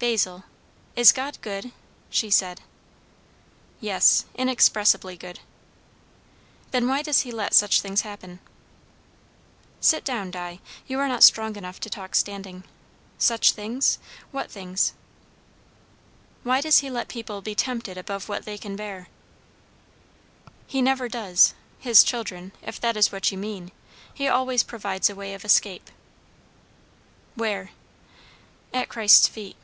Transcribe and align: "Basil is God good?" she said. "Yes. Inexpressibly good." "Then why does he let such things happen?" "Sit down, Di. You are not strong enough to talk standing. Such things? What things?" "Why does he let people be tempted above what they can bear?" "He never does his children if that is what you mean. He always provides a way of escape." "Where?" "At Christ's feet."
"Basil 0.00 0.44
is 0.96 1.12
God 1.12 1.38
good?" 1.40 1.72
she 2.10 2.28
said. 2.28 2.60
"Yes. 3.80 4.26
Inexpressibly 4.34 5.16
good." 5.16 5.40
"Then 6.72 6.86
why 6.86 7.00
does 7.00 7.20
he 7.22 7.32
let 7.32 7.54
such 7.54 7.80
things 7.80 8.02
happen?" 8.02 8.40
"Sit 9.80 10.04
down, 10.04 10.30
Di. 10.30 10.60
You 10.86 10.98
are 10.98 11.08
not 11.08 11.22
strong 11.24 11.56
enough 11.56 11.80
to 11.80 11.88
talk 11.88 12.14
standing. 12.14 12.64
Such 13.16 13.52
things? 13.52 13.98
What 14.30 14.50
things?" 14.50 14.92
"Why 16.42 16.60
does 16.60 16.80
he 16.80 16.90
let 16.90 17.08
people 17.08 17.40
be 17.40 17.54
tempted 17.54 17.96
above 17.96 18.28
what 18.28 18.44
they 18.44 18.58
can 18.58 18.76
bear?" 18.76 19.08
"He 20.66 20.82
never 20.82 21.08
does 21.08 21.54
his 21.78 22.04
children 22.04 22.52
if 22.60 22.78
that 22.82 22.98
is 22.98 23.10
what 23.10 23.32
you 23.32 23.38
mean. 23.38 23.72
He 24.12 24.28
always 24.28 24.62
provides 24.64 25.08
a 25.08 25.14
way 25.14 25.32
of 25.32 25.46
escape." 25.46 25.90
"Where?" 27.36 27.70
"At 28.74 28.90
Christ's 28.90 29.28
feet." 29.28 29.56